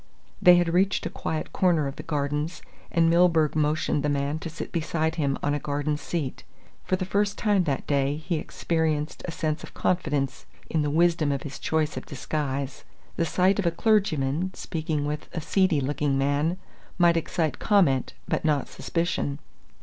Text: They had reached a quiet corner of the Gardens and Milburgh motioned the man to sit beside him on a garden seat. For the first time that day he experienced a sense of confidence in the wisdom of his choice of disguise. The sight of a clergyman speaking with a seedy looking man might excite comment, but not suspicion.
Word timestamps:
They 0.41 0.55
had 0.55 0.69
reached 0.73 1.05
a 1.05 1.11
quiet 1.11 1.53
corner 1.53 1.85
of 1.85 1.95
the 1.95 2.01
Gardens 2.01 2.63
and 2.91 3.07
Milburgh 3.07 3.55
motioned 3.55 4.01
the 4.01 4.09
man 4.09 4.39
to 4.39 4.49
sit 4.49 4.71
beside 4.71 5.13
him 5.13 5.37
on 5.43 5.53
a 5.53 5.59
garden 5.59 5.95
seat. 5.95 6.43
For 6.83 6.95
the 6.95 7.05
first 7.05 7.37
time 7.37 7.65
that 7.65 7.85
day 7.85 8.15
he 8.15 8.37
experienced 8.37 9.21
a 9.27 9.31
sense 9.31 9.61
of 9.61 9.75
confidence 9.75 10.47
in 10.71 10.81
the 10.81 10.89
wisdom 10.89 11.31
of 11.31 11.43
his 11.43 11.59
choice 11.59 11.97
of 11.97 12.07
disguise. 12.07 12.83
The 13.15 13.25
sight 13.25 13.59
of 13.59 13.67
a 13.67 13.69
clergyman 13.69 14.55
speaking 14.55 15.05
with 15.05 15.29
a 15.33 15.39
seedy 15.39 15.79
looking 15.79 16.17
man 16.17 16.57
might 16.97 17.15
excite 17.15 17.59
comment, 17.59 18.13
but 18.27 18.43
not 18.43 18.67
suspicion. 18.67 19.37